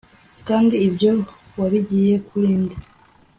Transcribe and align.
kandi 0.47 0.75
ibyo 0.87 1.11
wabigiye 1.59 2.15
kuri 2.27 2.49
nde 2.61 2.75